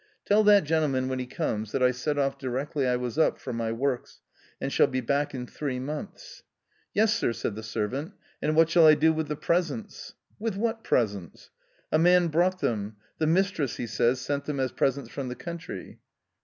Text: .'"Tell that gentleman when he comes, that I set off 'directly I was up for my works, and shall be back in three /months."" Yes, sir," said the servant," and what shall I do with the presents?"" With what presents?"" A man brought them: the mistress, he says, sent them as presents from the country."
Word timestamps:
.'"Tell 0.25 0.43
that 0.45 0.63
gentleman 0.63 1.09
when 1.09 1.19
he 1.19 1.27
comes, 1.27 1.71
that 1.71 1.83
I 1.83 1.91
set 1.91 2.17
off 2.17 2.39
'directly 2.39 2.87
I 2.87 2.95
was 2.95 3.19
up 3.19 3.37
for 3.37 3.53
my 3.53 3.71
works, 3.71 4.19
and 4.59 4.73
shall 4.73 4.87
be 4.87 4.99
back 4.99 5.35
in 5.35 5.45
three 5.45 5.77
/months."" 5.77 6.41
Yes, 6.95 7.13
sir," 7.13 7.33
said 7.33 7.53
the 7.53 7.61
servant," 7.61 8.13
and 8.41 8.55
what 8.55 8.71
shall 8.71 8.87
I 8.87 8.95
do 8.95 9.13
with 9.13 9.27
the 9.27 9.35
presents?"" 9.35 10.15
With 10.39 10.55
what 10.55 10.83
presents?"" 10.83 11.51
A 11.91 11.99
man 11.99 12.29
brought 12.29 12.61
them: 12.61 12.95
the 13.19 13.27
mistress, 13.27 13.77
he 13.77 13.85
says, 13.85 14.19
sent 14.19 14.45
them 14.45 14.59
as 14.59 14.71
presents 14.71 15.11
from 15.11 15.27
the 15.27 15.35
country." 15.35 15.99